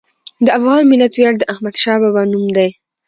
[0.45, 2.69] د افغان ملت ویاړ د احمدشاه بابا نوم دی.